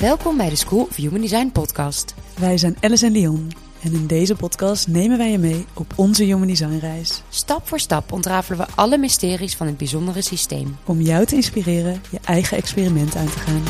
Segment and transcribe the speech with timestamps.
[0.00, 2.14] Welkom bij de School of Human Design podcast.
[2.38, 3.50] Wij zijn Alice en Leon
[3.82, 7.22] en in deze podcast nemen wij je mee op onze Human Design reis.
[7.28, 10.76] Stap voor stap ontrafelen we alle mysteries van het bijzondere systeem.
[10.84, 13.62] Om jou te inspireren je eigen experiment aan te gaan.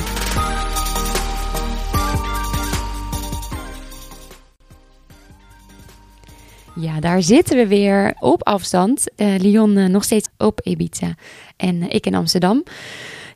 [6.83, 9.07] Ja, daar zitten we weer op afstand.
[9.17, 11.15] Uh, Leon uh, nog steeds op Ibiza
[11.57, 12.65] en uh, ik in Amsterdam.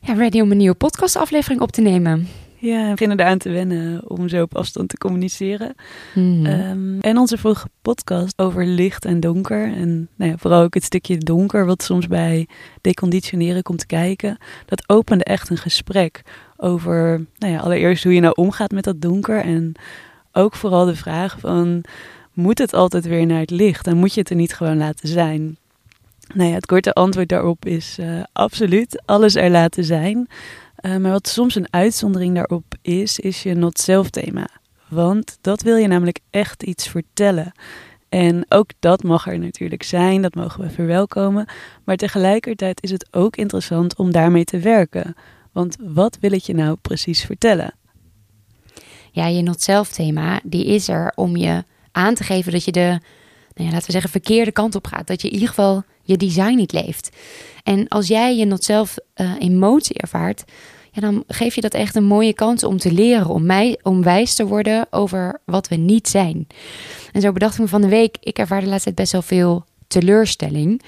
[0.01, 2.27] Ja, ready om een nieuwe podcastaflevering op te nemen.
[2.65, 5.75] Ja, we beginnen eraan te wennen om zo op afstand te communiceren.
[6.13, 6.45] Mm.
[6.45, 9.73] Um, en onze vorige podcast over licht en donker.
[9.73, 12.47] En nou ja, vooral ook het stukje donker, wat soms bij
[12.81, 14.37] deconditioneren komt kijken.
[14.65, 16.21] Dat opende echt een gesprek
[16.57, 19.39] over, nou ja, allereerst hoe je nou omgaat met dat donker.
[19.39, 19.73] En
[20.31, 21.83] ook vooral de vraag van,
[22.33, 23.87] moet het altijd weer naar het licht?
[23.87, 25.57] En moet je het er niet gewoon laten zijn?
[26.33, 30.27] Nou ja, het korte antwoord daarop is uh, absoluut alles er laten zijn.
[30.85, 34.47] Uh, maar wat soms een uitzondering daarop is, is je not-self thema.
[34.87, 37.51] Want dat wil je namelijk echt iets vertellen.
[38.09, 41.47] En ook dat mag er natuurlijk zijn, dat mogen we verwelkomen.
[41.83, 45.15] Maar tegelijkertijd is het ook interessant om daarmee te werken.
[45.51, 47.73] Want wat wil het je nou precies vertellen?
[49.11, 52.99] Ja, je not-self thema, die is er om je aan te geven dat je de,
[53.53, 55.07] nou ja, laten we zeggen, verkeerde kant op gaat.
[55.07, 57.09] Dat je in ieder geval je design niet leeft.
[57.63, 60.43] En als jij je not-self uh, emotie ervaart,
[60.95, 64.03] ja, dan geef je dat echt een mooie kans om te leren, om, mij, om
[64.03, 66.47] wijs te worden over wat we niet zijn.
[67.11, 69.21] En zo bedacht ik me van de week, ik ervaar de laatste tijd best wel
[69.21, 70.81] veel teleurstelling.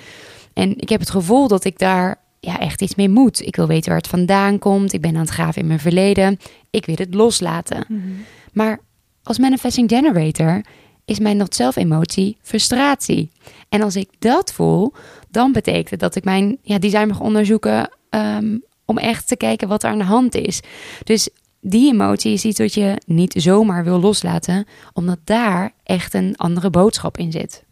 [0.54, 3.42] En ik heb het gevoel dat ik daar ja, echt iets mee moet.
[3.42, 4.94] Ik wil weten waar het vandaan komt.
[4.94, 6.40] Ik ben aan het graven in mijn verleden.
[6.70, 7.86] Ik wil het loslaten.
[7.88, 8.26] Mm-hmm.
[8.54, 8.80] Maar
[9.24, 10.62] als manifesting generator
[11.06, 13.32] is mijn not-self emotie frustratie.
[13.70, 14.94] En als ik dat voel,
[15.30, 19.68] dan betekent het dat ik mijn ja, design mag onderzoeken um, om echt te kijken
[19.68, 20.62] wat er aan de hand is.
[21.04, 21.30] Dus
[21.62, 26.70] die emotie is iets wat je niet zomaar wil loslaten, omdat daar echt een andere
[26.70, 27.64] boodschap in zit.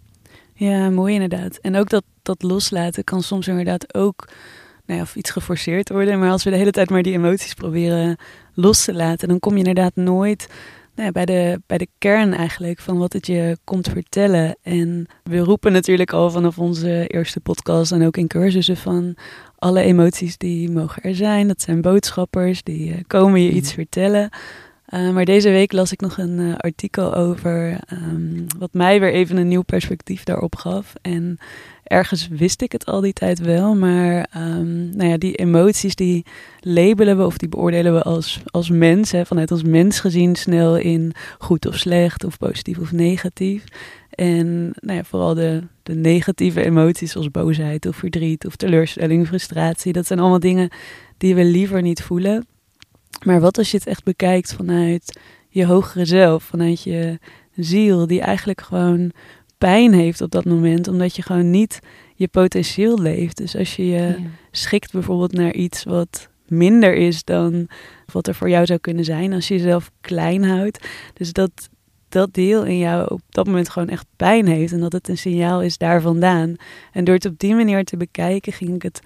[0.53, 1.57] Ja, mooi inderdaad.
[1.57, 4.27] En ook dat, dat loslaten kan soms inderdaad ook
[4.85, 6.19] nou ja, of iets geforceerd worden.
[6.19, 8.17] Maar als we de hele tijd maar die emoties proberen
[8.53, 10.47] los te laten, dan kom je inderdaad nooit
[10.95, 14.55] nou ja, bij, de, bij de kern eigenlijk van wat het je komt vertellen.
[14.61, 19.15] En we roepen natuurlijk al vanaf onze eerste podcast en ook in cursussen van
[19.57, 21.47] alle emoties die mogen er zijn.
[21.47, 23.75] Dat zijn boodschappers, die uh, komen je iets mhm.
[23.75, 24.29] vertellen.
[24.89, 29.13] Uh, maar deze week las ik nog een uh, artikel over um, wat mij weer
[29.13, 30.93] even een nieuw perspectief daarop gaf.
[31.01, 31.37] En
[31.85, 36.25] ergens wist ik het al die tijd wel, maar um, nou ja, die emoties die
[36.59, 40.77] labelen we of die beoordelen we als, als mens, hè, vanuit ons mens gezien snel
[40.77, 43.63] in goed of slecht of positief of negatief.
[44.09, 49.93] En nou ja, vooral de, de negatieve emoties zoals boosheid of verdriet of teleurstelling, frustratie,
[49.93, 50.69] dat zijn allemaal dingen
[51.17, 52.47] die we liever niet voelen.
[53.23, 55.19] Maar wat als je het echt bekijkt vanuit
[55.49, 57.19] je hogere zelf, vanuit je
[57.55, 59.11] ziel, die eigenlijk gewoon
[59.65, 61.79] pijn heeft op dat moment, omdat je gewoon niet
[62.15, 63.37] je potentieel leeft.
[63.37, 64.15] Dus als je je
[64.51, 67.67] schikt bijvoorbeeld naar iets wat minder is dan
[68.11, 70.87] wat er voor jou zou kunnen zijn, als je jezelf klein houdt.
[71.13, 71.69] Dus dat
[72.09, 75.17] dat deel in jou op dat moment gewoon echt pijn heeft en dat het een
[75.17, 76.55] signaal is daar vandaan.
[76.91, 79.01] En door het op die manier te bekijken, ging ik het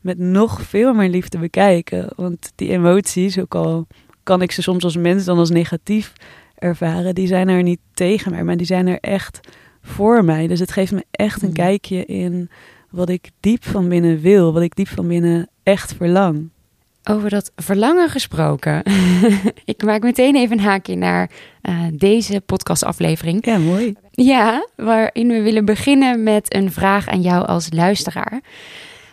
[0.00, 2.08] met nog veel meer liefde bekijken.
[2.16, 3.86] Want die emoties, ook al
[4.22, 6.12] kan ik ze soms als mens dan als negatief
[6.54, 9.40] ervaren, die zijn er niet tegen mij, maar die zijn er echt
[9.84, 10.46] voor mij.
[10.46, 11.54] Dus het geeft me echt een mm.
[11.54, 12.50] kijkje in
[12.90, 16.48] wat ik diep van binnen wil, wat ik diep van binnen echt verlang.
[17.04, 18.82] Over dat verlangen gesproken.
[19.64, 21.30] ik maak meteen even een haakje naar
[21.62, 23.46] uh, deze podcastaflevering.
[23.46, 23.94] Ja, mooi.
[24.10, 28.40] Ja, waarin we willen beginnen met een vraag aan jou als luisteraar.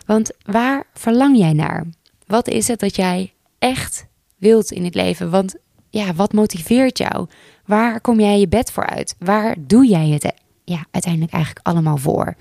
[0.06, 1.86] Want waar verlang jij naar?
[2.26, 4.06] Wat is het dat jij echt
[4.36, 5.30] wilt in het leven?
[5.30, 5.54] Want
[5.90, 7.26] ja, wat motiveert jou?
[7.66, 9.14] Waar kom jij je bed voor uit?
[9.18, 10.32] Waar doe jij het
[10.64, 12.34] ja, uiteindelijk eigenlijk allemaal voor?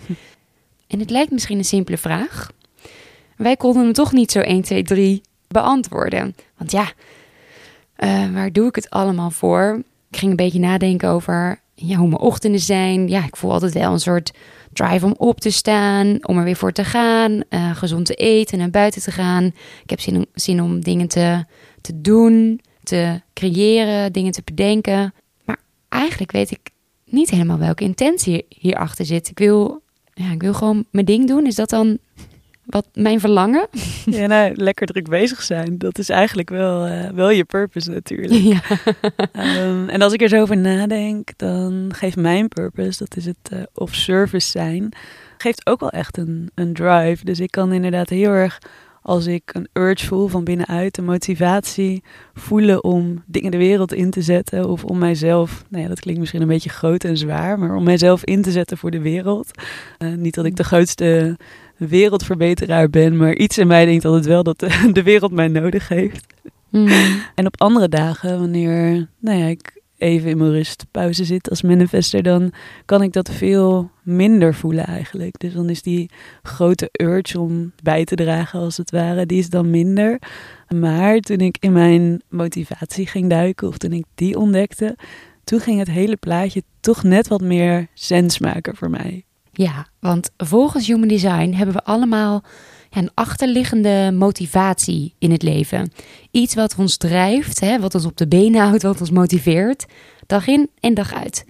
[0.87, 2.51] En het lijkt misschien een simpele vraag.
[3.37, 6.35] Wij konden hem toch niet zo 1, 2, 3 beantwoorden.
[6.57, 6.91] Want ja,
[7.97, 9.83] uh, waar doe ik het allemaal voor?
[10.09, 13.07] Ik ging een beetje nadenken over ja, hoe mijn ochtenden zijn.
[13.07, 14.31] Ja, ik voel altijd wel een soort
[14.73, 18.57] drive om op te staan, om er weer voor te gaan, uh, gezond te eten,
[18.57, 19.43] naar buiten te gaan.
[19.83, 21.45] Ik heb zin om, zin om dingen te,
[21.81, 25.13] te doen, te creëren, dingen te bedenken.
[25.45, 25.57] Maar
[25.89, 26.70] eigenlijk weet ik
[27.11, 29.29] niet helemaal welke intentie hierachter zit.
[29.29, 29.81] Ik wil,
[30.13, 31.45] ja, ik wil gewoon mijn ding doen.
[31.45, 31.97] Is dat dan
[32.65, 33.67] wat mijn verlangen?
[34.05, 35.77] Ja, nou, lekker druk bezig zijn.
[35.77, 38.41] Dat is eigenlijk wel, uh, wel je purpose natuurlijk.
[38.53, 38.61] Ja.
[39.63, 43.49] um, en als ik er zo over nadenk, dan geeft mijn purpose, dat is het
[43.53, 44.89] uh, of service zijn,
[45.37, 47.25] geeft ook wel echt een, een drive.
[47.25, 48.59] Dus ik kan inderdaad heel erg
[49.01, 52.03] als ik een urge voel van binnenuit, een motivatie
[52.33, 56.19] voelen om dingen de wereld in te zetten of om mijzelf, nou ja, dat klinkt
[56.19, 59.51] misschien een beetje groot en zwaar, maar om mijzelf in te zetten voor de wereld.
[59.99, 61.37] Uh, niet dat ik de grootste
[61.77, 65.87] wereldverbeteraar ben, maar iets in mij denkt altijd wel dat de, de wereld mij nodig
[65.87, 66.25] heeft.
[66.69, 66.89] Mm.
[67.35, 72.23] En op andere dagen, wanneer nou ja, ik even in mijn rustpauze zit als manifester,
[72.23, 72.51] dan
[72.85, 75.39] kan ik dat veel minder voelen eigenlijk.
[75.39, 76.09] Dus dan is die
[76.41, 80.19] grote urge om bij te dragen, als het ware, die is dan minder.
[80.75, 84.97] Maar toen ik in mijn motivatie ging duiken, of toen ik die ontdekte,
[85.43, 89.23] toen ging het hele plaatje toch net wat meer sens maken voor mij.
[89.51, 92.43] Ja, want volgens Human Design hebben we allemaal
[92.91, 95.91] een achterliggende motivatie in het leven.
[96.31, 99.85] Iets wat ons drijft, hè, wat ons op de benen houdt, wat ons motiveert,
[100.27, 101.45] dag in en dag uit.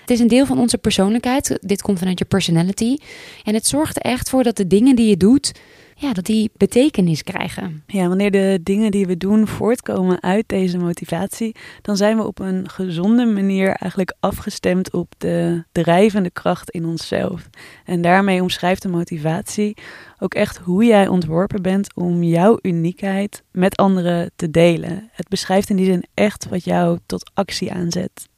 [0.00, 1.58] Het is een deel van onze persoonlijkheid.
[1.60, 2.96] Dit komt vanuit je personality.
[3.44, 5.52] En het zorgt er echt voor dat de dingen die je doet,
[5.98, 7.82] ja, dat die betekenis krijgen.
[7.86, 12.38] Ja, wanneer de dingen die we doen voortkomen uit deze motivatie, dan zijn we op
[12.38, 17.48] een gezonde manier eigenlijk afgestemd op de drijvende kracht in onszelf.
[17.84, 19.76] En daarmee omschrijft de motivatie
[20.18, 25.08] ook echt hoe jij ontworpen bent om jouw uniekheid met anderen te delen.
[25.12, 28.28] Het beschrijft in die zin echt wat jou tot actie aanzet.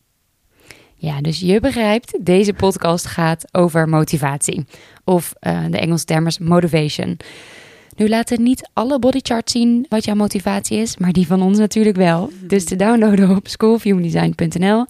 [1.00, 4.64] Ja, dus je begrijpt, deze podcast gaat over motivatie.
[5.04, 7.16] Of uh, de Engelse term is motivation.
[7.96, 11.96] Nu laten niet alle bodycharts zien wat jouw motivatie is, maar die van ons natuurlijk
[11.96, 12.30] wel.
[12.40, 14.86] Dus te downloaden op schoolviewdesign.nl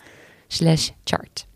[0.47, 1.47] slash chart.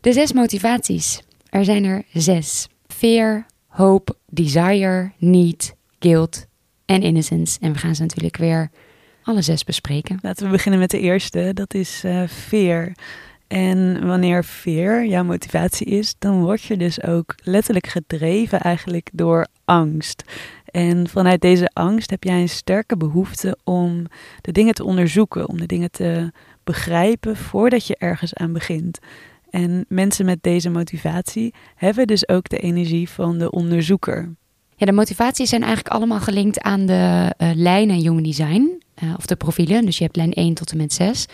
[0.00, 1.22] De zes motivaties.
[1.50, 2.68] Er zijn er zes.
[2.86, 6.46] Fear, hope, desire, need, guilt
[6.84, 7.58] en innocence.
[7.60, 8.70] En we gaan ze natuurlijk weer
[9.24, 10.18] alle zes bespreken.
[10.22, 11.50] Laten we beginnen met de eerste.
[11.54, 12.92] Dat is uh, fear.
[13.46, 19.46] En wanneer veer jouw motivatie is, dan word je dus ook letterlijk gedreven eigenlijk door
[19.64, 20.24] angst.
[20.64, 24.06] En vanuit deze angst heb jij een sterke behoefte om
[24.40, 26.32] de dingen te onderzoeken, om de dingen te
[26.64, 28.98] begrijpen voordat je ergens aan begint.
[29.50, 34.34] En mensen met deze motivatie hebben dus ook de energie van de onderzoeker.
[34.76, 39.26] Ja, de motivaties zijn eigenlijk allemaal gelinkt aan de uh, lijnen Human Design, uh, of
[39.26, 39.84] de profielen.
[39.84, 41.26] Dus je hebt lijn 1 tot en met 6.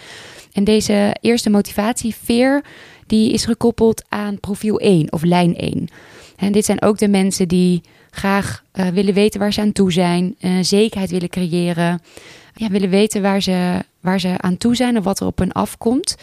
[0.53, 2.65] En deze eerste motivatie, veer,
[3.07, 5.89] die is gekoppeld aan profiel 1 of lijn 1.
[6.37, 9.93] En dit zijn ook de mensen die graag uh, willen weten waar ze aan toe
[9.93, 12.03] zijn, uh, zekerheid willen creëren,
[12.55, 15.53] ja, willen weten waar ze, waar ze aan toe zijn en wat er op hun
[15.53, 16.17] afkomt.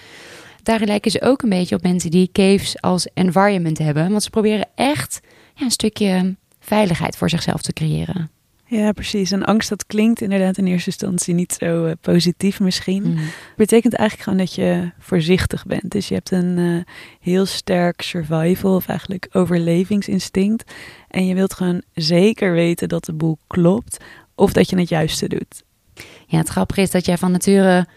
[0.64, 4.30] Daarin lijken ze ook een beetje op mensen die caves als environment hebben, want ze
[4.30, 5.20] proberen echt
[5.56, 8.37] ja, een stukje veiligheid voor zichzelf te creëren.
[8.70, 9.32] Ja, precies.
[9.32, 13.04] En angst, dat klinkt inderdaad in eerste instantie niet zo uh, positief misschien.
[13.04, 13.18] Mm.
[13.56, 15.92] Betekent eigenlijk gewoon dat je voorzichtig bent.
[15.92, 16.84] Dus je hebt een uh,
[17.20, 20.72] heel sterk survival of eigenlijk overlevingsinstinct.
[21.08, 23.98] En je wilt gewoon zeker weten dat de boel klopt
[24.36, 25.64] of dat je het juiste doet.
[26.26, 27.88] Ja, het grappige is dat jij van nature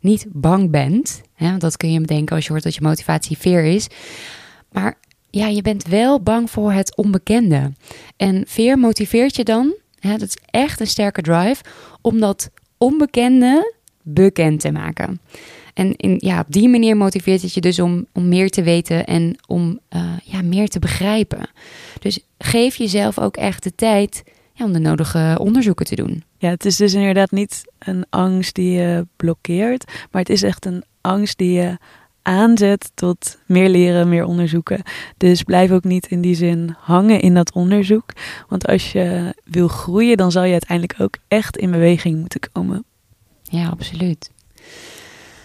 [0.00, 1.22] niet bang bent.
[1.34, 1.48] Hè?
[1.48, 3.86] Want dat kun je bedenken als je hoort dat je motivatie veer is.
[4.72, 4.98] Maar
[5.30, 7.72] ja, je bent wel bang voor het onbekende.
[8.16, 11.62] En veer motiveert je dan ja, dat is echt een sterke drive
[12.00, 15.20] om dat onbekende bekend te maken.
[15.74, 19.06] En in, ja, op die manier motiveert het je dus om, om meer te weten
[19.06, 21.50] en om uh, ja, meer te begrijpen.
[21.98, 24.22] Dus geef jezelf ook echt de tijd
[24.58, 26.24] om de nodige onderzoeken te doen.
[26.38, 30.66] Ja, het is dus inderdaad niet een angst die je blokkeert, maar het is echt
[30.66, 31.78] een angst die je
[32.22, 34.82] aanzet tot meer leren, meer onderzoeken.
[35.16, 38.12] Dus blijf ook niet in die zin hangen in dat onderzoek.
[38.48, 42.84] Want als je wil groeien, dan zal je uiteindelijk ook echt in beweging moeten komen.
[43.42, 44.30] Ja, absoluut.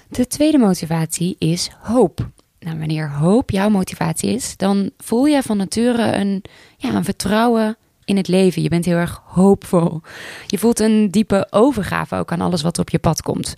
[0.10, 2.30] De tweede motivatie is hoop.
[2.60, 6.44] Nou, wanneer hoop jouw motivatie is, dan voel je van nature een,
[6.78, 8.62] ja, een vertrouwen in het leven.
[8.62, 10.02] Je bent heel erg hoopvol.
[10.48, 13.56] Je voelt een diepe overgave ook aan alles wat op je pad komt.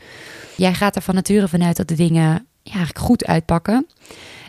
[0.55, 3.87] Jij gaat er van nature vanuit dat de dingen ja, eigenlijk goed uitpakken.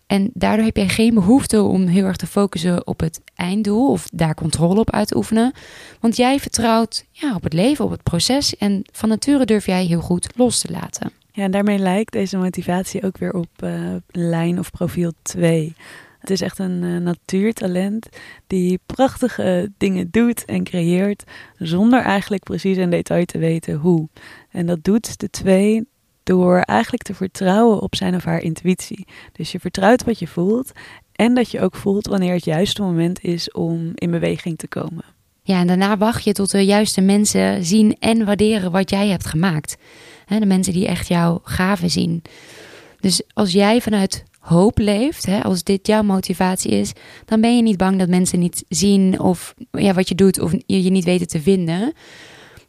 [0.07, 4.09] En daardoor heb je geen behoefte om heel erg te focussen op het einddoel of
[4.13, 5.53] daar controle op uit te oefenen.
[6.01, 9.85] Want jij vertrouwt ja, op het leven, op het proces en van nature durf jij
[9.85, 11.11] heel goed los te laten.
[11.33, 15.75] Ja, en daarmee lijkt deze motivatie ook weer op uh, lijn of profiel 2.
[16.19, 18.09] Het is echt een uh, natuurtalent
[18.47, 21.25] die prachtige dingen doet en creëert
[21.59, 24.09] zonder eigenlijk precies in detail te weten hoe.
[24.51, 25.89] En dat doet de twee
[26.31, 29.07] door eigenlijk te vertrouwen op zijn of haar intuïtie.
[29.33, 30.73] Dus je vertrouwt wat je voelt
[31.13, 35.05] en dat je ook voelt wanneer het juiste moment is om in beweging te komen.
[35.43, 39.27] Ja, en daarna wacht je tot de juiste mensen zien en waarderen wat jij hebt
[39.27, 39.77] gemaakt.
[40.27, 42.23] de mensen die echt jouw gaven zien.
[43.01, 46.93] Dus als jij vanuit hoop leeft, als dit jouw motivatie is,
[47.25, 50.53] dan ben je niet bang dat mensen niet zien of ja, wat je doet of
[50.67, 51.93] je niet weten te vinden.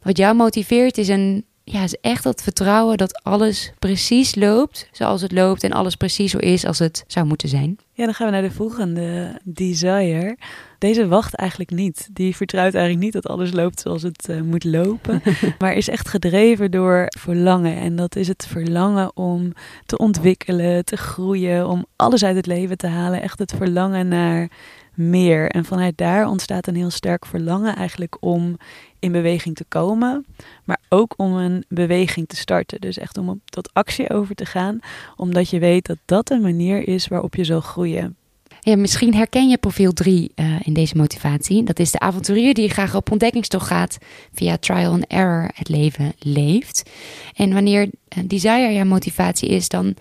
[0.02, 5.20] Wat jou motiveert is een ja, is echt dat vertrouwen dat alles precies loopt zoals
[5.20, 7.78] het loopt en alles precies zo is als het zou moeten zijn.
[7.92, 10.36] Ja, dan gaan we naar de volgende desire.
[10.78, 12.08] Deze wacht eigenlijk niet.
[12.12, 15.22] Die vertrouwt eigenlijk niet dat alles loopt zoals het uh, moet lopen.
[15.58, 17.76] maar is echt gedreven door verlangen.
[17.76, 19.52] En dat is het verlangen om
[19.86, 23.22] te ontwikkelen, te groeien, om alles uit het leven te halen.
[23.22, 24.50] Echt het verlangen naar
[24.94, 25.50] meer.
[25.50, 28.56] En vanuit daar ontstaat een heel sterk verlangen eigenlijk om
[29.02, 30.26] in beweging te komen,
[30.64, 32.80] maar ook om een beweging te starten.
[32.80, 34.78] Dus echt om tot actie over te gaan,
[35.16, 38.16] omdat je weet dat dat een manier is waarop je zal groeien.
[38.60, 41.62] Ja, misschien herken je profiel 3 uh, eh, in deze motivatie.
[41.62, 43.98] Dat is de avonturier die graag op ontdekkingstocht gaat,
[44.34, 46.90] via trial and error het leven leeft.
[47.34, 49.94] En wanneer uh, desire jouw motivatie is, dan,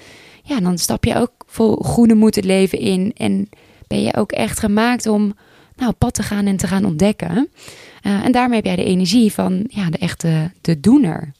[0.43, 3.50] ja, dan stap je ook vol goede moed het leven in en
[3.88, 5.34] ben je ook echt gemaakt om
[5.75, 7.50] nou, pad te gaan en te gaan ontdekken.
[8.01, 11.31] Uh, en daarmee heb jij de energie van ja, de echte de doener.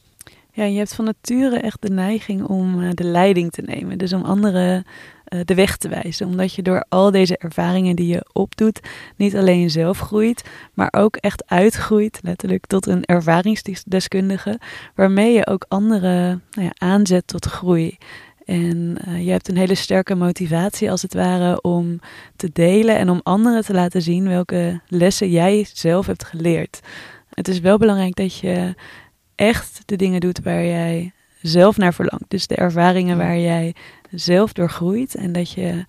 [0.52, 3.98] Ja, je hebt van nature echt de neiging om uh, de leiding te nemen.
[3.98, 4.84] Dus om anderen
[5.28, 6.26] uh, de weg te wijzen.
[6.26, 8.80] Omdat je door al deze ervaringen die je opdoet,
[9.16, 14.60] niet alleen jezelf groeit, maar ook echt uitgroeit, letterlijk, tot een ervaringsdeskundige.
[14.94, 17.98] Waarmee je ook anderen nou ja, aanzet tot groei.
[18.44, 22.00] En uh, je hebt een hele sterke motivatie als het ware om
[22.36, 26.80] te delen en om anderen te laten zien welke lessen jij zelf hebt geleerd.
[27.30, 28.74] Het is wel belangrijk dat je
[29.34, 32.24] echt de dingen doet waar jij zelf naar verlangt.
[32.28, 33.74] Dus de ervaringen waar jij
[34.10, 35.84] zelf door groeit en dat je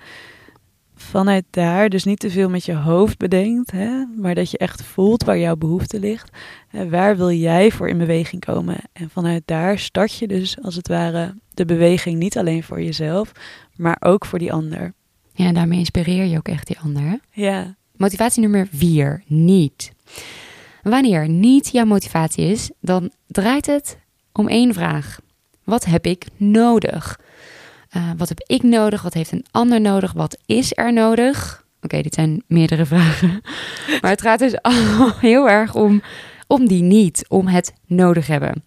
[1.04, 4.84] vanuit daar dus niet te veel met je hoofd bedenkt, hè, maar dat je echt
[4.84, 6.30] voelt waar jouw behoefte ligt.
[6.68, 8.78] Hè, waar wil jij voor in beweging komen?
[8.94, 13.32] En vanuit daar start je dus als het ware de beweging niet alleen voor jezelf,
[13.76, 14.94] maar ook voor die ander.
[15.34, 17.20] Ja, daarmee inspireer je ook echt die ander.
[17.32, 17.76] Ja.
[17.96, 19.92] Motivatie nummer vier, niet.
[20.84, 23.98] Wanneer niet jouw motivatie is, dan draait het
[24.32, 25.20] om één vraag.
[25.64, 27.20] Wat heb ik nodig?
[27.98, 29.02] Uh, wat heb ik nodig?
[29.02, 30.14] Wat heeft een ander nodig?
[30.14, 31.66] Wat is er nodig?
[31.82, 33.42] Oké, dit zijn meerdere vragen.
[34.02, 34.56] Maar het gaat dus
[35.30, 36.02] heel erg om,
[36.48, 38.64] om die niet, om het nodig hebben.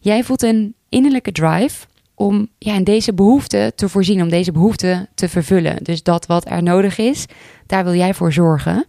[0.00, 5.08] Jij voelt een innerlijke drive om ja, in deze behoefte te voorzien, om deze behoefte
[5.14, 5.84] te vervullen.
[5.84, 7.26] Dus dat wat er nodig is,
[7.66, 8.86] daar wil jij voor zorgen.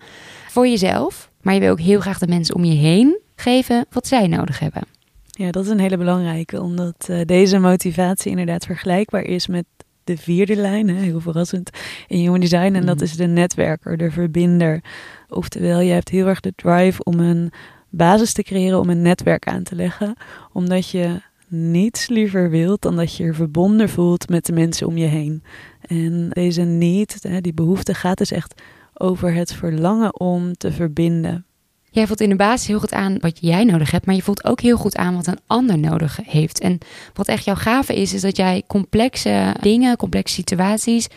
[0.49, 4.07] Voor jezelf, maar je wil ook heel graag de mensen om je heen geven wat
[4.07, 4.83] zij nodig hebben.
[5.37, 9.65] Ja, dat is een hele belangrijke, omdat uh, deze motivatie inderdaad vergelijkbaar is met
[10.03, 11.69] de vierde lijn, hè, heel verrassend,
[12.07, 12.73] in human design.
[12.73, 13.03] En dat mm.
[13.03, 14.83] is de netwerker, de verbinder.
[15.29, 17.51] Oftewel, je hebt heel erg de drive om een
[17.89, 20.15] basis te creëren, om een netwerk aan te leggen.
[20.51, 24.97] Omdat je niets liever wilt dan dat je je verbonden voelt met de mensen om
[24.97, 25.43] je heen.
[25.81, 28.61] En deze niet, die behoefte gaat dus echt
[28.93, 31.45] over het verlangen om te verbinden.
[31.95, 34.45] Jij voelt in de basis heel goed aan wat jij nodig hebt, maar je voelt
[34.45, 36.59] ook heel goed aan wat een ander nodig heeft.
[36.59, 36.77] En
[37.13, 41.07] wat echt jouw gave is, is dat jij complexe dingen, complexe situaties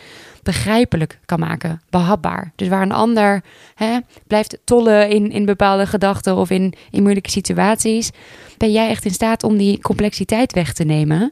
[0.43, 2.51] begrijpelijk kan maken, behapbaar.
[2.55, 3.43] Dus waar een ander
[3.75, 8.11] hè, blijft tollen in, in bepaalde gedachten of in, in moeilijke situaties,
[8.57, 11.31] ben jij echt in staat om die complexiteit weg te nemen.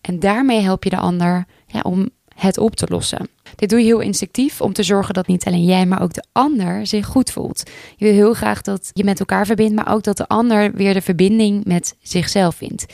[0.00, 1.46] En daarmee help je de ander
[1.82, 3.28] om het op te lossen.
[3.54, 6.24] Dit doe je heel instinctief om te zorgen dat niet alleen jij, maar ook de
[6.32, 7.62] ander zich goed voelt.
[7.96, 10.94] Je wil heel graag dat je met elkaar verbindt, maar ook dat de ander weer
[10.94, 12.86] de verbinding met zichzelf vindt.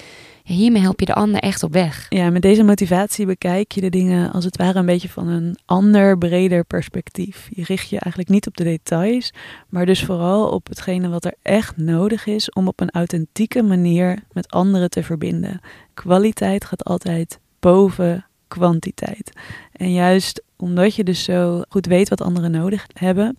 [0.44, 2.06] Hiermee help je de ander echt op weg.
[2.08, 5.58] Ja, met deze motivatie bekijk je de dingen als het ware een beetje van een
[5.64, 7.48] ander, breder perspectief.
[7.50, 9.32] Je richt je eigenlijk niet op de details,
[9.68, 14.18] maar dus vooral op hetgene wat er echt nodig is om op een authentieke manier
[14.32, 15.60] met anderen te verbinden.
[15.94, 19.32] Kwaliteit gaat altijd boven kwantiteit.
[19.72, 23.36] En juist omdat je dus zo goed weet wat anderen nodig hebben,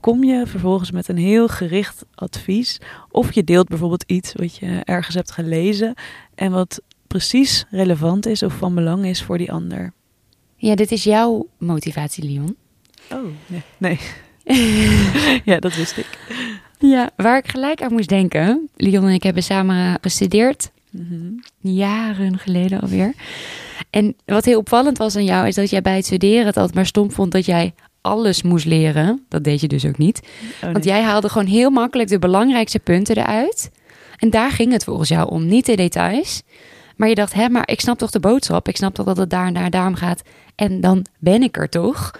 [0.00, 2.80] kom je vervolgens met een heel gericht advies.
[3.10, 5.94] Of je deelt bijvoorbeeld iets wat je ergens hebt gelezen
[6.34, 9.92] en wat precies relevant is of van belang is voor die ander.
[10.56, 12.56] Ja, dit is jouw motivatie, Leon.
[13.12, 13.62] Oh, nee.
[13.78, 13.98] nee.
[15.54, 16.18] ja, dat wist ik.
[16.78, 18.68] Ja, waar ik gelijk aan moest denken.
[18.76, 20.70] Leon en ik hebben samen gestudeerd.
[20.90, 23.14] Mm Jaren geleden alweer.
[23.90, 26.74] En wat heel opvallend was aan jou, is dat jij bij het studeren het altijd
[26.74, 29.24] maar stom vond dat jij alles moest leren.
[29.28, 30.20] Dat deed je dus ook niet.
[30.62, 33.70] Oh, Want jij haalde gewoon heel makkelijk de belangrijkste punten eruit.
[34.18, 36.42] En daar ging het volgens jou om, niet de details.
[36.96, 38.68] Maar je dacht, hè, maar ik snap toch de boodschap.
[38.68, 40.22] Ik snap toch dat het daar en daar daarom gaat.
[40.54, 42.10] En dan ben ik er toch.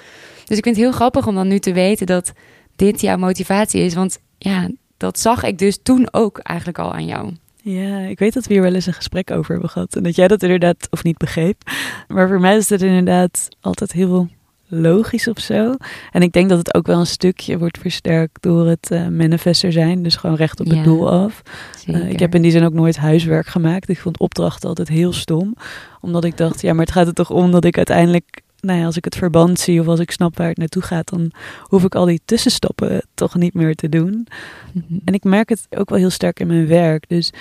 [0.45, 2.33] Dus ik vind het heel grappig om dan nu te weten dat
[2.77, 3.95] dit jouw motivatie is.
[3.95, 7.33] Want ja, dat zag ik dus toen ook eigenlijk al aan jou.
[7.67, 9.97] Ja, ik weet dat we hier wel eens een gesprek over hebben gehad.
[9.97, 11.63] En dat jij dat inderdaad, of niet begreep.
[12.09, 14.29] Maar voor mij is het inderdaad altijd heel
[14.67, 15.75] logisch of zo.
[16.13, 19.73] En ik denk dat het ook wel een stukje wordt versterkt door het uh, manifester
[19.73, 20.03] zijn.
[20.03, 21.43] Dus gewoon recht op het doel af.
[21.87, 23.89] Uh, ik heb in die zin ook nooit huiswerk gemaakt.
[23.89, 25.57] Ik vond opdrachten altijd heel stom.
[26.01, 28.85] Omdat ik dacht, ja, maar het gaat er toch om dat ik uiteindelijk nou ja,
[28.85, 31.31] als ik het verband zie of als ik snap waar het naartoe gaat, dan
[31.61, 34.27] hoef ik al die tussenstappen toch niet meer te doen.
[34.73, 34.99] Mhm.
[35.05, 37.09] En ik merk het ook wel heel sterk in mijn werk.
[37.09, 37.33] Dus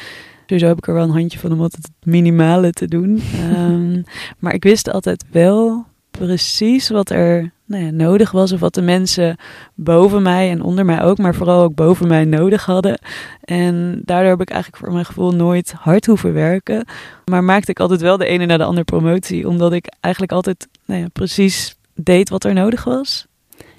[0.45, 3.21] sowieso heb ik er wel een handje van om altijd het minimale te doen.
[3.51, 4.01] Ehm,
[4.39, 8.81] maar ik wist altijd wel precies wat er nou ja, nodig was of wat de
[8.81, 9.37] mensen
[9.75, 12.99] boven mij en onder mij ook, maar vooral ook boven mij nodig hadden.
[13.43, 16.85] En daardoor heb ik eigenlijk voor mijn gevoel nooit hard hoeven werken,
[17.25, 20.67] maar maakte ik altijd wel de ene na de andere promotie, omdat ik eigenlijk altijd
[20.85, 23.27] nou ja, precies deed wat er nodig was.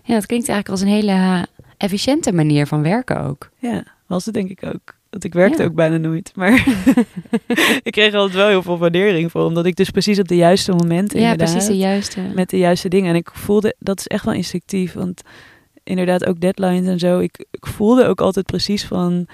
[0.02, 3.50] Ja, dat klinkt eigenlijk als een hele efficiënte manier van werken ook.
[3.58, 4.94] Ja, was het denk ik ook.
[5.14, 6.32] Dat ik werkte ook bijna nooit.
[6.34, 6.66] Maar
[7.82, 9.44] ik kreeg altijd wel heel veel waardering voor.
[9.44, 11.20] Omdat ik dus precies op de juiste momenten.
[11.20, 12.20] Ja, precies de juiste.
[12.34, 13.10] Met de juiste dingen.
[13.10, 14.92] En ik voelde, dat is echt wel instinctief.
[14.92, 15.22] Want
[15.84, 17.18] inderdaad, ook deadlines en zo.
[17.18, 19.26] Ik, ik voelde ook altijd precies van.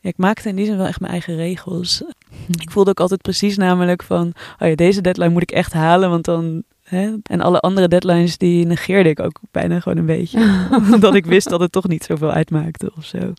[0.00, 2.02] Ja, ik maakte in die zin wel echt mijn eigen regels.
[2.64, 4.32] ik voelde ook altijd precies namelijk van.
[4.58, 6.10] Oh ja, deze deadline moet ik echt halen.
[6.10, 7.14] Want dan Hè?
[7.22, 10.68] En alle andere deadlines die negeerde ik ook bijna gewoon een beetje.
[10.92, 13.32] Omdat ik wist dat het toch niet zoveel uitmaakte of zo.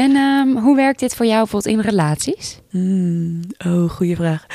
[0.00, 2.60] En um, hoe werkt dit voor jou bijvoorbeeld in relaties?
[2.70, 4.46] Hmm, oh, goede vraag.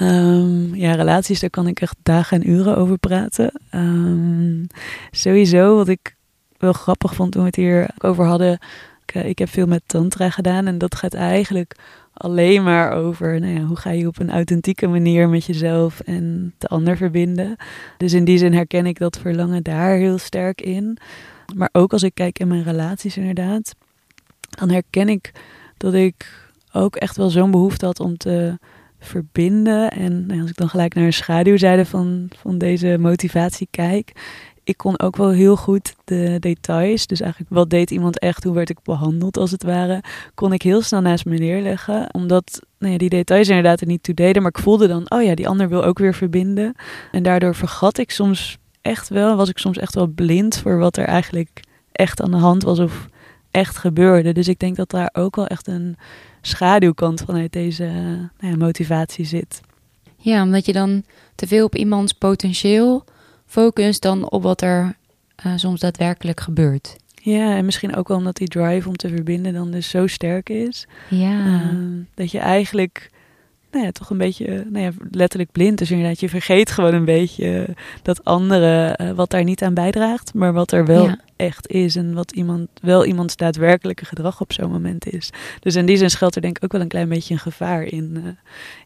[0.00, 3.52] Um, ja, relaties, daar kan ik echt dagen en uren over praten.
[3.74, 4.66] Um,
[5.10, 6.16] sowieso, wat ik
[6.56, 8.52] wel grappig vond toen we het hier over hadden.
[9.06, 11.74] Ik, eh, ik heb veel met tantra gedaan en dat gaat eigenlijk
[12.12, 16.54] alleen maar over nou ja, hoe ga je op een authentieke manier met jezelf en
[16.58, 17.56] de ander verbinden.
[17.96, 20.98] Dus in die zin herken ik dat verlangen daar heel sterk in.
[21.56, 23.74] Maar ook als ik kijk in mijn relaties inderdaad
[24.48, 25.32] dan herken ik
[25.76, 28.58] dat ik ook echt wel zo'n behoefte had om te
[28.98, 29.90] verbinden.
[29.90, 34.12] En nou, als ik dan gelijk naar een schaduwzijde van, van deze motivatie kijk,
[34.68, 38.54] ik kon ook wel heel goed de details, dus eigenlijk wat deed iemand echt, hoe
[38.54, 40.02] werd ik behandeld als het ware,
[40.34, 42.14] kon ik heel snel naast me neerleggen.
[42.14, 45.22] Omdat nou ja, die details inderdaad er niet toe deden, maar ik voelde dan, oh
[45.22, 46.74] ja, die ander wil ook weer verbinden.
[47.12, 50.96] En daardoor vergat ik soms echt wel, was ik soms echt wel blind voor wat
[50.96, 51.60] er eigenlijk
[51.92, 53.08] echt aan de hand was of
[53.50, 54.32] echt gebeurde.
[54.32, 55.96] Dus ik denk dat daar ook wel echt een
[56.40, 57.84] schaduwkant vanuit deze
[58.38, 59.60] nou ja, motivatie zit.
[60.16, 61.02] Ja, omdat je dan
[61.34, 63.04] te veel op iemands potentieel
[63.46, 64.96] focust dan op wat er
[65.46, 66.96] uh, soms daadwerkelijk gebeurt.
[67.22, 70.48] Ja, en misschien ook wel omdat die drive om te verbinden dan dus zo sterk
[70.48, 70.86] is.
[71.08, 71.46] Ja.
[71.46, 73.10] Uh, dat je eigenlijk
[73.70, 75.78] nou ja, toch een beetje nou ja, letterlijk blind.
[75.78, 80.34] Dus inderdaad, je vergeet gewoon een beetje dat andere uh, wat daar niet aan bijdraagt,
[80.34, 84.70] maar wat er wel echt is en wat iemand wel iemands daadwerkelijke gedrag op zo'n
[84.70, 85.30] moment is.
[85.60, 87.82] Dus in die zin schuilt er denk ik ook wel een klein beetje een gevaar
[87.82, 88.22] in, uh,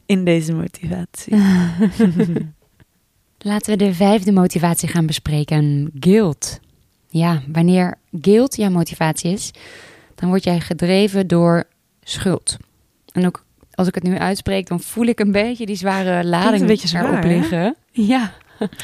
[0.06, 1.36] in deze motivatie.
[3.38, 6.60] Laten we de vijfde motivatie gaan bespreken: guilt.
[7.08, 9.50] Ja, wanneer guilt jouw motivatie is,
[10.14, 11.64] dan word jij gedreven door
[12.02, 12.56] schuld.
[13.12, 16.60] En ook als ik het nu uitspreek, dan voel ik een beetje die zware lading
[16.60, 17.76] een beetje zwaar, erop liggen.
[17.90, 18.32] Ja.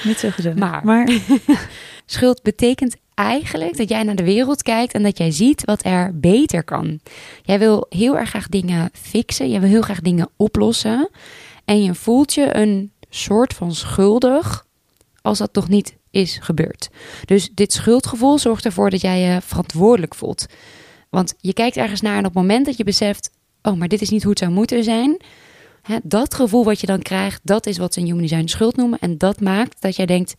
[0.05, 0.59] Niet zo gezellig.
[0.59, 1.09] Maar, maar.
[2.07, 6.19] schuld betekent eigenlijk dat jij naar de wereld kijkt en dat jij ziet wat er
[6.19, 7.01] beter kan.
[7.43, 11.09] Jij wil heel erg graag dingen fixen, jij wil heel graag dingen oplossen.
[11.65, 14.67] En je voelt je een soort van schuldig
[15.23, 16.89] als dat nog niet is gebeurd.
[17.25, 20.47] Dus dit schuldgevoel zorgt ervoor dat jij je verantwoordelijk voelt.
[21.11, 23.31] Want je kijkt ergens naar en op het moment dat je beseft,
[23.63, 25.17] oh, maar dit is niet hoe het zou moeten zijn.
[25.83, 28.77] Hè, dat gevoel wat je dan krijgt, dat is wat ze in Human Design schuld
[28.77, 28.99] noemen.
[28.99, 30.35] En dat maakt dat jij denkt,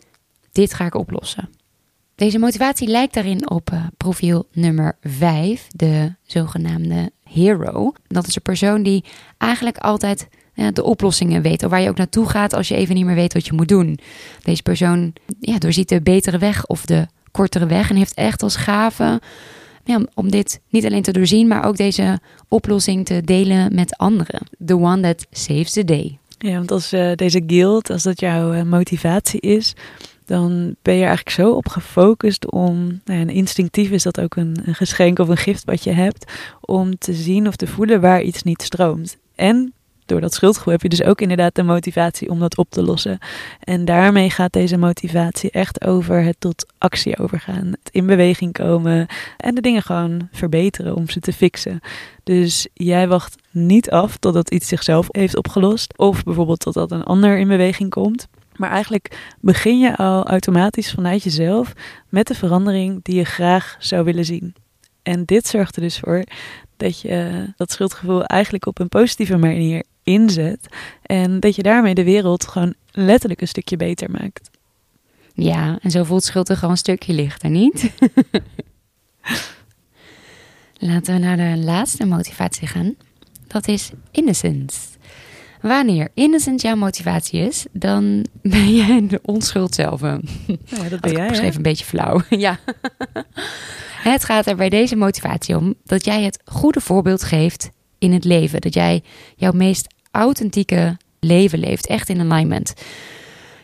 [0.51, 1.58] dit ga ik oplossen.
[2.19, 7.93] Deze motivatie lijkt daarin op uh, profiel nummer 5, de zogenaamde hero.
[8.07, 9.03] Dat is een persoon die
[9.37, 11.63] eigenlijk altijd ja, de oplossingen weet.
[11.63, 13.67] Of waar je ook naartoe gaat als je even niet meer weet wat je moet
[13.67, 13.99] doen.
[14.43, 18.55] Deze persoon ja, doorziet de betere weg of de kortere weg en heeft echt als
[18.55, 19.21] gave
[19.83, 24.41] ja, om dit niet alleen te doorzien, maar ook deze oplossing te delen met anderen.
[24.65, 26.19] The one that saves the day.
[26.37, 29.75] Ja, want als uh, deze guild, als dat jouw motivatie is,
[30.29, 34.57] dan ben je eigenlijk zo op gefocust om, nou ja, instinctief is dat ook een,
[34.65, 38.21] een geschenk of een gift wat je hebt, om te zien of te voelen waar
[38.21, 39.17] iets niet stroomt.
[39.35, 39.73] En
[40.05, 43.17] door dat schuldgevoel heb je dus ook inderdaad de motivatie om dat op te lossen.
[43.59, 47.67] En daarmee gaat deze motivatie echt over het tot actie overgaan.
[47.67, 51.79] Het in beweging komen en de dingen gewoon verbeteren om ze te fixen.
[52.23, 55.97] Dus jij wacht niet af totdat iets zichzelf heeft opgelost.
[55.97, 58.27] Of bijvoorbeeld totdat een ander in beweging komt.
[58.59, 61.73] Maar eigenlijk begin je al automatisch vanuit jezelf
[62.09, 64.55] met de verandering die je graag zou willen zien.
[65.03, 66.23] En dit zorgt er dus voor
[66.77, 70.67] dat je dat schuldgevoel eigenlijk op een positieve manier inzet.
[71.01, 74.49] En dat je daarmee de wereld gewoon letterlijk een stukje beter maakt.
[75.33, 77.91] Ja, en zo voelt schuld er gewoon een stukje lichter, niet?
[80.77, 82.95] Laten we naar de laatste motivatie gaan.
[83.47, 84.88] Dat is innocence.
[85.61, 90.01] Wanneer innocent jouw motivatie is, dan ben jij de onschuld zelf.
[90.01, 90.19] Ja,
[90.89, 91.29] dat ben jij.
[91.29, 92.21] Even een beetje flauw.
[92.29, 92.59] ja.
[94.01, 98.23] Het gaat er bij deze motivatie om dat jij het goede voorbeeld geeft in het
[98.23, 98.61] leven.
[98.61, 99.03] Dat jij
[99.35, 102.73] jouw meest authentieke leven leeft, echt in alignment.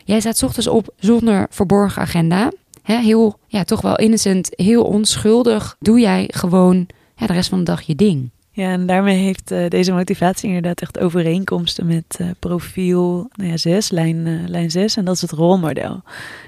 [0.04, 2.52] Jij staat ochtends op zonder verborgen agenda.
[2.82, 5.76] heel, ja, toch wel innocent, heel onschuldig.
[5.80, 8.30] Doe jij gewoon ja, de rest van de dag je ding.
[8.56, 13.56] Ja, en daarmee heeft uh, deze motivatie inderdaad echt overeenkomsten met uh, profiel nou ja,
[13.56, 14.96] 6, lijn, uh, lijn 6.
[14.96, 16.02] En dat is het rolmodel.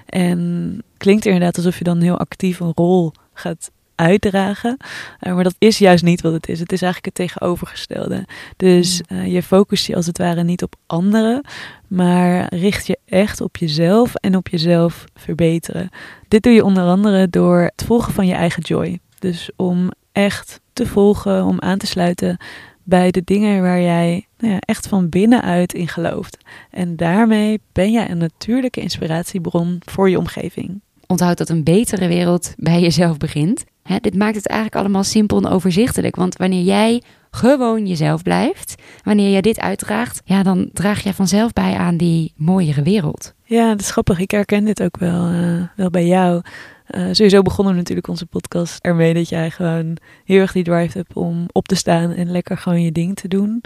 [0.07, 4.77] En klinkt inderdaad alsof je dan heel actief een rol gaat uitdragen.
[5.21, 6.61] maar dat is juist niet wat het is.
[6.61, 8.27] Het is eigenlijk het tegenovergestelde.
[8.57, 11.45] Dus je focust je als het ware niet op anderen,
[11.87, 15.89] maar richt je echt op jezelf en op jezelf verbeteren.
[16.29, 18.99] Dit doe je onder andere door het volgen van je eigen joy.
[19.19, 22.37] Dus om echt te volgen, om aan te sluiten
[22.83, 26.37] bij de dingen waar jij nou ja, echt van binnenuit in gelooft.
[26.71, 30.81] En daarmee ben jij een natuurlijke inspiratiebron voor je omgeving.
[31.07, 33.65] Onthoud dat een betere wereld bij jezelf begint.
[34.01, 36.17] dit maakt het eigenlijk allemaal simpel en overzichtelijk.
[36.17, 41.53] Want wanneer jij gewoon jezelf blijft, wanneer je dit uitdraagt, ja, dan draag je vanzelf
[41.53, 43.35] bij aan die mooiere wereld.
[43.45, 44.19] Ja, dat is grappig.
[44.19, 46.43] Ik herken dit ook wel, uh, wel bij jou.
[46.91, 50.99] Uh, sowieso begonnen we natuurlijk onze podcast ermee dat jij gewoon heel erg die drive
[50.99, 53.63] hebt om op te staan en lekker gewoon je ding te doen.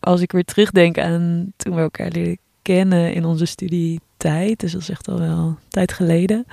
[0.00, 4.80] Als ik weer terugdenk aan toen we elkaar leren kennen in onze studietijd, dus dat
[4.80, 6.46] is echt al wel een tijd geleden.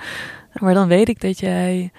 [0.52, 1.92] Maar dan weet ik dat jij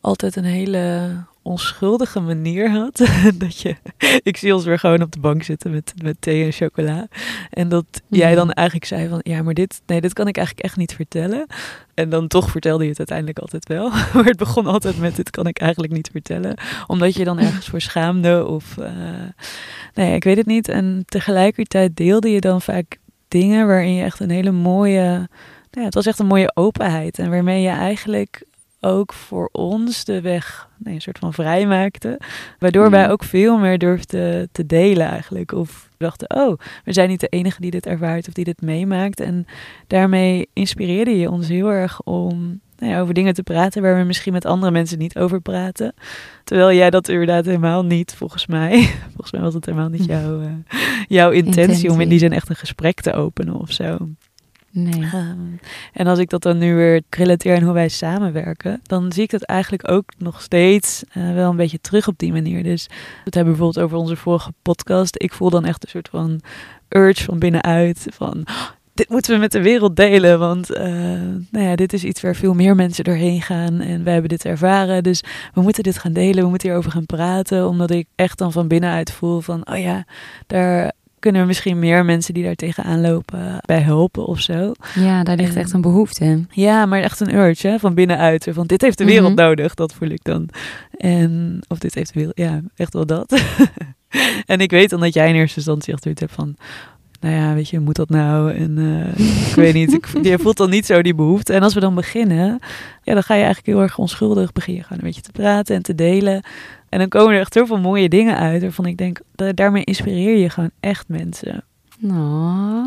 [0.00, 1.10] altijd een hele
[1.42, 2.96] onschuldige manier had.
[3.34, 3.76] dat je,
[4.22, 7.06] ik zie ons weer gewoon op de bank zitten met, met thee en chocola.
[7.50, 10.66] En dat jij dan eigenlijk zei van, ja, maar dit, nee, dit kan ik eigenlijk
[10.66, 11.46] echt niet vertellen.
[11.94, 13.88] En dan toch vertelde je het uiteindelijk altijd wel.
[14.14, 16.56] maar het begon altijd met, dit kan ik eigenlijk niet vertellen.
[16.86, 18.88] Omdat je dan ergens voor schaamde of, uh,
[19.94, 20.68] nee, ik weet het niet.
[20.68, 25.28] En tegelijkertijd deelde je dan vaak dingen waarin je echt een hele mooie...
[25.70, 27.18] Ja, het was echt een mooie openheid.
[27.18, 28.44] En waarmee je eigenlijk
[28.84, 32.20] ook voor ons de weg nee, een soort van vrijmaakte.
[32.58, 33.10] Waardoor wij mm.
[33.10, 35.52] ook veel meer durfden te delen eigenlijk.
[35.52, 39.20] Of dachten, oh, we zijn niet de enige die dit ervaart of die dit meemaakt.
[39.20, 39.46] En
[39.86, 44.04] daarmee inspireerde je ons heel erg om nou ja, over dingen te praten waar we
[44.04, 45.94] misschien met andere mensen niet over praten.
[46.44, 48.90] Terwijl jij dat inderdaad helemaal niet, volgens mij.
[49.14, 50.46] Volgens mij was het helemaal niet jouw, uh,
[51.08, 54.08] jouw intentie, intentie om in die zin echt een gesprek te openen of zo.
[54.74, 55.02] Nee.
[55.02, 55.38] Ehm,
[55.92, 59.30] en als ik dat dan nu weer relateer aan hoe wij samenwerken, dan zie ik
[59.30, 62.62] dat eigenlijk ook nog steeds uh, wel een beetje terug op die manier.
[62.62, 62.88] Dus
[63.24, 65.22] het hebben bijvoorbeeld over onze vorige podcast.
[65.22, 66.40] Ik voel dan echt een soort van
[66.88, 70.82] urge van binnenuit van oh, dit moeten we met de wereld delen, want uh,
[71.50, 74.44] nou ja, dit is iets waar veel meer mensen doorheen gaan en wij hebben dit
[74.44, 75.02] ervaren.
[75.02, 75.22] Dus
[75.54, 78.68] we moeten dit gaan delen, we moeten hierover gaan praten, omdat ik echt dan van
[78.68, 80.04] binnenuit voel van, oh ja,
[80.46, 84.72] daar kunnen er misschien meer mensen die daar tegenaan lopen bij helpen of zo.
[84.94, 86.44] Ja, daar ligt echt een behoefte.
[86.50, 88.48] Ja, maar echt een urge hè, van binnenuit.
[88.50, 89.44] Van dit heeft de wereld mhm.
[89.44, 90.48] nodig, dat voel ik dan.
[90.96, 93.42] En of dit heeft de wereld, ja, echt wel dat.
[94.46, 96.56] en ik weet dan dat jij in eerste instantie echt hebt van,
[97.20, 98.52] nou ja, weet je, moet dat nou?
[98.52, 101.52] En uh, ik weet niet, ik, je voelt dan niet zo die behoefte.
[101.52, 102.58] En als we dan beginnen,
[103.02, 105.76] ja, dan ga je eigenlijk heel erg onschuldig, begin je gewoon een beetje te praten
[105.76, 106.42] en te delen.
[106.92, 109.20] En dan komen er echt zoveel mooie dingen uit waarvan ik denk,
[109.54, 111.64] daarmee inspireer je gewoon echt mensen.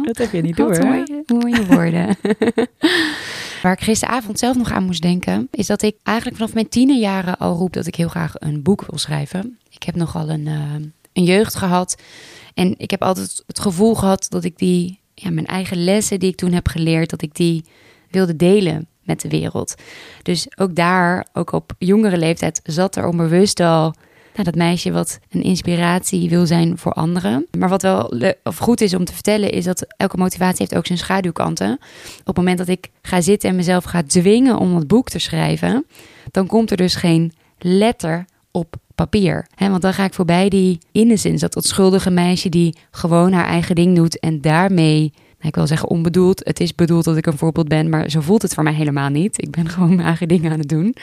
[0.03, 0.85] Dat heb je niet door.
[0.85, 2.17] Mooie, mooie woorden.
[3.61, 7.37] Waar ik gisteravond zelf nog aan moest denken, is dat ik eigenlijk vanaf mijn tienerjaren
[7.37, 9.57] al roep dat ik heel graag een boek wil schrijven.
[9.69, 10.73] Ik heb nogal een, uh,
[11.13, 12.01] een jeugd gehad
[12.53, 16.29] en ik heb altijd het gevoel gehad dat ik die, ja, mijn eigen lessen die
[16.29, 17.65] ik toen heb geleerd, dat ik die
[18.09, 19.75] wilde delen met de wereld.
[20.21, 23.93] Dus ook daar, ook op jongere leeftijd, zat er onbewust al
[24.35, 27.45] nou, dat meisje wat een inspiratie wil zijn voor anderen.
[27.57, 28.13] Maar wat wel
[28.43, 31.71] of goed is om te vertellen, is dat elke motivatie heeft ook zijn schaduwkanten.
[32.19, 35.19] Op het moment dat ik ga zitten en mezelf ga dwingen om het boek te
[35.19, 35.85] schrijven,
[36.31, 39.47] dan komt er dus geen letter op papier.
[39.57, 43.95] want dan ga ik voorbij die innocence, dat onschuldige meisje die gewoon haar eigen ding
[43.95, 45.13] doet en daarmee
[45.47, 46.45] ik wil zeggen onbedoeld.
[46.45, 49.09] Het is bedoeld dat ik een voorbeeld ben, maar zo voelt het voor mij helemaal
[49.09, 49.41] niet.
[49.41, 50.95] Ik ben gewoon mijn dingen aan het doen.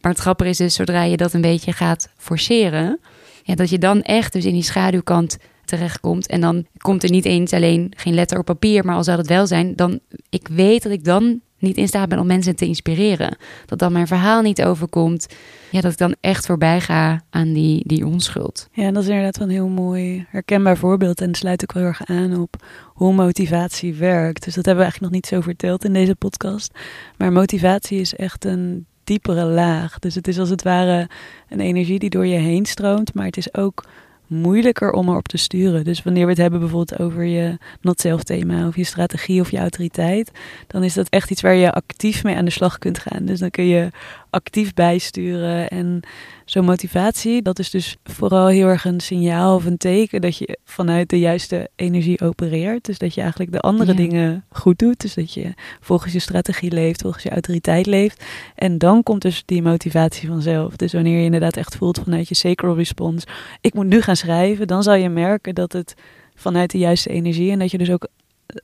[0.00, 3.00] Maar het grappige is dus, zodra je dat een beetje gaat forceren,
[3.42, 6.26] ja, dat je dan echt dus in die schaduwkant terechtkomt.
[6.26, 9.26] En dan komt er niet eens alleen geen letter op papier, maar al zou het
[9.26, 12.66] wel zijn, dan ik weet dat ik dan niet in staat ben om mensen te
[12.66, 13.36] inspireren.
[13.66, 15.26] Dat dan mijn verhaal niet overkomt.
[15.70, 18.68] Ja, dat ik dan echt voorbij ga aan die, die onschuld.
[18.72, 21.20] Ja, dat is inderdaad wel een heel mooi herkenbaar voorbeeld.
[21.20, 24.44] En sluit ook wel heel erg aan op hoe motivatie werkt.
[24.44, 26.78] Dus dat hebben we eigenlijk nog niet zo verteld in deze podcast.
[27.16, 29.98] Maar motivatie is echt een diepere laag.
[29.98, 31.08] Dus het is als het ware
[31.48, 33.14] een energie die door je heen stroomt.
[33.14, 33.84] Maar het is ook
[34.28, 35.84] moeilijker om erop te sturen.
[35.84, 39.58] Dus wanneer we het hebben bijvoorbeeld over je not-self thema of je strategie of je
[39.58, 40.30] autoriteit,
[40.66, 43.24] dan is dat echt iets waar je actief mee aan de slag kunt gaan.
[43.24, 43.90] Dus dan kun je
[44.30, 46.00] actief bijsturen en
[46.44, 50.58] zo'n motivatie, dat is dus vooral heel erg een signaal of een teken dat je
[50.64, 52.84] vanuit de juiste energie opereert.
[52.84, 55.00] Dus dat je eigenlijk de andere dingen goed doet.
[55.00, 58.24] Dus dat je volgens je strategie leeft, volgens je autoriteit leeft.
[58.54, 60.76] En dan komt dus die motivatie vanzelf.
[60.76, 63.26] Dus wanneer je inderdaad echt voelt vanuit je sacral response,
[63.60, 65.94] ik moet nu gaan schrijven, dan zal je merken dat het
[66.34, 68.08] vanuit de juiste energie en dat je dus ook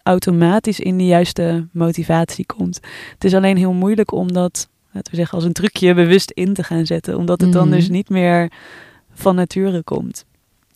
[0.02, 2.80] automatisch in de juiste motivatie komt.
[3.12, 6.54] Het is alleen heel moeilijk om dat laten we zeggen, als een trucje bewust in
[6.54, 7.16] te gaan zetten.
[7.16, 7.92] Omdat het dan dus mhm.
[7.92, 8.52] niet meer
[9.14, 10.24] van nature komt.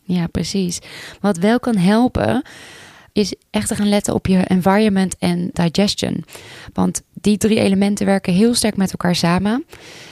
[0.03, 0.79] Ja, precies.
[1.21, 2.43] Wat wel kan helpen,
[3.13, 6.25] is echt te gaan letten op je environment en digestion.
[6.73, 9.65] Want die drie elementen werken heel sterk met elkaar samen.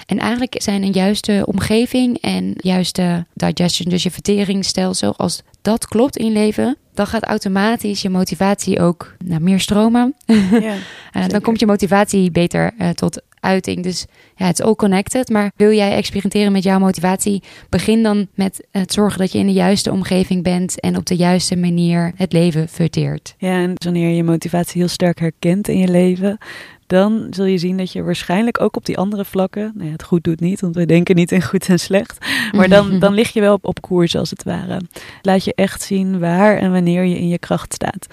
[0.05, 6.17] En eigenlijk zijn een juiste omgeving en juiste digestion, dus je verteringsstelsel, als dat klopt
[6.17, 10.15] in je leven, dan gaat automatisch je motivatie ook naar meer stromen.
[10.51, 10.75] Ja,
[11.13, 13.83] uh, dan komt je motivatie beter uh, tot uiting.
[13.83, 15.29] Dus ja, het is all connected.
[15.29, 17.43] Maar wil jij experimenteren met jouw motivatie?
[17.69, 21.15] Begin dan met het zorgen dat je in de juiste omgeving bent en op de
[21.15, 23.35] juiste manier het leven verteert.
[23.37, 26.37] Ja, en wanneer je je motivatie heel sterk herkent in je leven,
[26.87, 30.03] dan zul je zien dat je waarschijnlijk ook op die andere vlakken, nou ja, het
[30.03, 33.33] goed doet niet, want we denken niet in goed en slecht, maar dan, dan lig
[33.33, 34.81] je wel op, op koers als het ware.
[35.21, 38.07] Laat je echt zien waar en wanneer je in je kracht staat.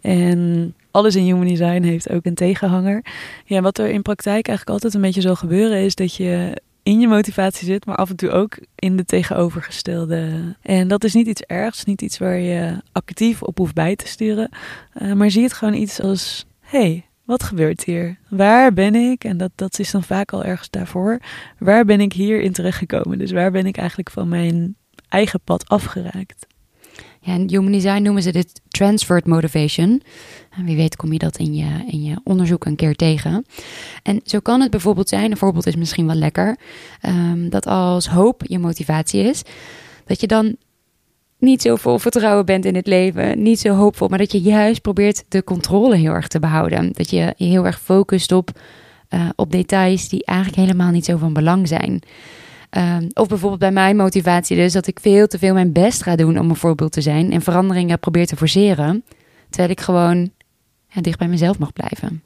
[0.00, 3.04] En alles in human design heeft ook een tegenhanger.
[3.44, 7.00] Ja, wat er in praktijk eigenlijk altijd een beetje zal gebeuren is dat je in
[7.00, 10.54] je motivatie zit, maar af en toe ook in de tegenovergestelde.
[10.62, 14.06] En dat is niet iets ergs, niet iets waar je actief op hoeft bij te
[14.06, 14.48] sturen.
[15.02, 18.18] Uh, maar zie het gewoon iets als: hey, wat gebeurt hier?
[18.28, 19.24] Waar ben ik?
[19.24, 21.20] En dat, dat is dan vaak al ergens daarvoor.
[21.58, 23.18] Waar ben ik hier in terechtgekomen?
[23.18, 24.76] Dus waar ben ik eigenlijk van mijn
[25.08, 26.46] eigen pad afgeraakt?
[27.24, 30.02] Ja, in Human Design noemen ze dit transferred motivation.
[30.56, 33.44] En wie weet kom je dat in je, in je onderzoek een keer tegen.
[34.02, 36.56] En zo kan het bijvoorbeeld zijn, een voorbeeld is misschien wel lekker,
[37.06, 39.42] um, dat als hoop je motivatie is,
[40.04, 40.56] dat je dan
[41.38, 44.80] niet zo vol vertrouwen bent in het leven, niet zo hoopvol, maar dat je juist
[44.80, 46.92] probeert de controle heel erg te behouden.
[46.92, 48.50] Dat je je heel erg focust op,
[49.10, 52.02] uh, op details die eigenlijk helemaal niet zo van belang zijn.
[52.76, 56.16] Um, of bijvoorbeeld bij mijn motivatie dus dat ik veel te veel mijn best ga
[56.16, 59.04] doen om een voorbeeld te zijn en veranderingen probeer te forceren,
[59.48, 60.30] terwijl ik gewoon
[61.00, 62.22] dicht bij mezelf mag blijven.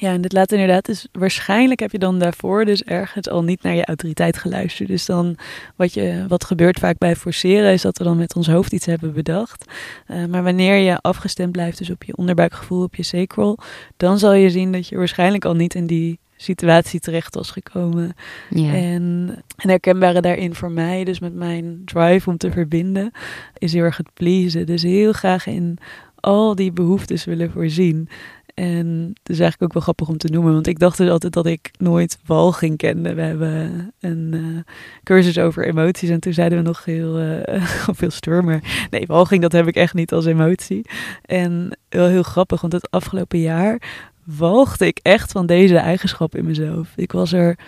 [0.00, 3.62] Ja, en dit laat inderdaad, dus waarschijnlijk heb je dan daarvoor dus ergens al niet
[3.62, 4.88] naar je autoriteit geluisterd.
[4.88, 5.36] Dus dan
[5.76, 8.86] wat, je, wat gebeurt vaak bij forceren is dat we dan met ons hoofd iets
[8.86, 9.72] hebben bedacht.
[10.08, 13.58] Uh, maar wanneer je afgestemd blijft dus op je onderbuikgevoel, op je sacral,
[13.96, 18.14] dan zal je zien dat je waarschijnlijk al niet in die situatie terecht was gekomen.
[18.50, 18.74] Ja.
[18.74, 19.02] En
[19.56, 23.12] een herkenbare daarin voor mij, dus met mijn drive om te verbinden,
[23.58, 24.66] is heel erg het pleasen.
[24.66, 25.78] Dus heel graag in
[26.20, 28.08] al die behoeftes willen voorzien.
[28.60, 31.32] En het is eigenlijk ook wel grappig om te noemen, want ik dacht dus altijd
[31.32, 33.14] dat ik nooit walging kende.
[33.14, 34.58] We hebben een uh,
[35.02, 37.42] cursus over emoties en toen zeiden we nog heel,
[38.00, 40.86] veel stoer, maar nee, walging dat heb ik echt niet als emotie.
[41.24, 43.82] En wel heel grappig, want het afgelopen jaar
[44.24, 46.92] walgde ik echt van deze eigenschap in mezelf.
[46.96, 47.58] Ik was er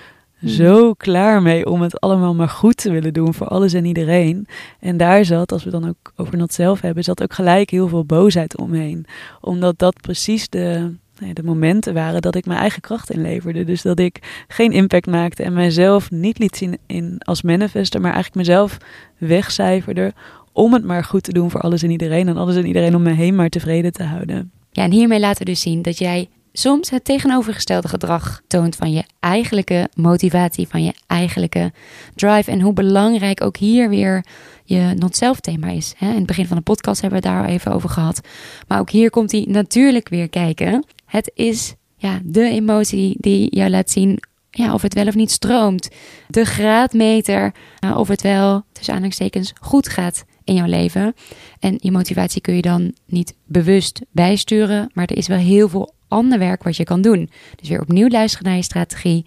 [0.42, 0.50] hmm.
[0.50, 4.46] zo klaar mee om het allemaal maar goed te willen doen voor alles en iedereen.
[4.81, 7.88] En daar zat, als we dan ook over dat zelf hebben, zat ook gelijk heel
[7.88, 9.07] veel boosheid omheen.
[9.40, 10.94] Omdat dat precies de,
[11.33, 13.64] de momenten waren dat ik mijn eigen kracht inleverde.
[13.64, 18.12] Dus dat ik geen impact maakte en mijzelf niet liet zien in, als manifester, maar
[18.12, 18.78] eigenlijk mezelf
[19.18, 20.12] wegcijferde
[20.52, 22.28] om het maar goed te doen voor alles en iedereen.
[22.28, 24.50] En alles en iedereen om me heen maar tevreden te houden.
[24.70, 28.93] Ja, en hiermee laten we dus zien dat jij soms het tegenovergestelde gedrag toont van
[28.93, 31.73] je eigenlijke motivatie, van je eigenlijke
[32.15, 32.51] drive.
[32.51, 34.25] En hoe belangrijk ook hier weer
[34.65, 35.95] je not-self thema is.
[36.01, 38.21] In het begin van de podcast hebben we het daar even over gehad.
[38.69, 40.85] Maar ook hier komt hij natuurlijk weer kijken.
[41.07, 45.31] Het is ja, de emotie die jou laat zien ja, of het wel of niet
[45.31, 45.88] stroomt.
[46.29, 51.15] De graadmeter uh, of het wel, tussen aanhalingstekens, goed gaat in jouw leven.
[51.59, 55.95] En je motivatie kun je dan niet bewust bijsturen, maar er is wel heel veel
[56.12, 57.31] ander werk wat je kan doen.
[57.57, 59.25] Dus weer opnieuw luisteren naar je strategie,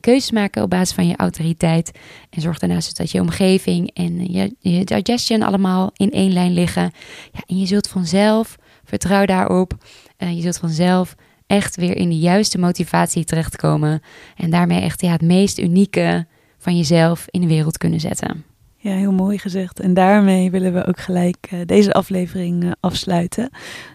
[0.00, 1.90] keuzes maken op basis van je autoriteit
[2.30, 6.90] en zorg daarnaast dat je omgeving en je, je digestion allemaal in één lijn liggen.
[7.32, 9.72] Ja, en je zult vanzelf, vertrouw daarop,
[10.18, 11.14] uh, je zult vanzelf
[11.46, 14.02] echt weer in de juiste motivatie terechtkomen.
[14.36, 16.26] En daarmee echt ja, het meest unieke
[16.58, 18.44] van jezelf in de wereld kunnen zetten.
[18.86, 19.80] Ja, heel mooi gezegd.
[19.80, 23.50] En daarmee willen we ook gelijk uh, deze aflevering uh, afsluiten.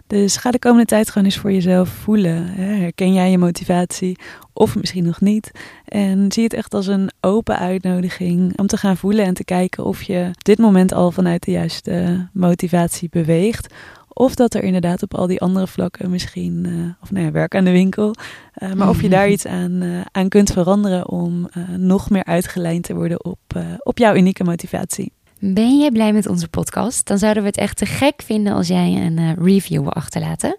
[0.07, 2.45] Dus ga de komende tijd gewoon eens voor jezelf voelen.
[2.47, 2.63] Hè?
[2.63, 4.17] Herken jij je motivatie
[4.53, 5.51] of misschien nog niet?
[5.85, 9.85] En zie het echt als een open uitnodiging om te gaan voelen en te kijken
[9.85, 13.73] of je dit moment al vanuit de juiste motivatie beweegt.
[14.13, 17.55] Of dat er inderdaad op al die andere vlakken misschien, uh, of nou ja, werk
[17.55, 18.15] aan de winkel.
[18.57, 22.83] Uh, maar of je daar iets aan, uh, aan kunt veranderen om nog meer uitgelijnd
[22.83, 23.39] te worden op,
[23.83, 25.11] op jouw unieke motivatie.
[25.39, 27.07] Ben jij blij met onze podcast?
[27.07, 30.57] Dan zouden we het echt te gek vinden als jij een review wil achterlaten.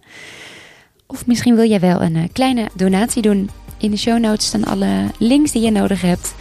[1.07, 3.51] Of misschien wil jij wel een kleine donatie doen.
[3.79, 6.35] In de show notes staan alle links die je nodig hebt.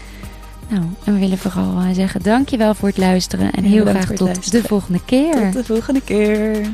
[0.71, 3.51] Nou, en we willen vooral zeggen dankjewel voor het luisteren.
[3.51, 5.51] En heel graag tot de volgende keer.
[5.51, 6.69] Tot de volgende keer.